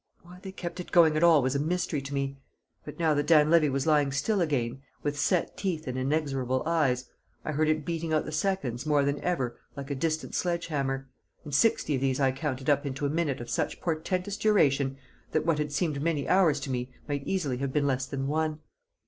[0.23, 2.39] Why they kept it going at all was a mystery to me;
[2.83, 7.07] but now that Dan Levy was lying still again, with set teeth and inexorable eyes,
[7.45, 11.07] I heard it beating out the seconds more than ever like a distant sledgehammer,
[11.43, 14.97] and sixty of these I counted up into a minute of such portentous duration
[15.33, 18.59] that what had seemed many hours to me might easily have been less than one.